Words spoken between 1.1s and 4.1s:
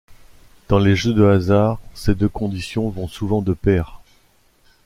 de hasard, ces deux conditions vont souvent de pair.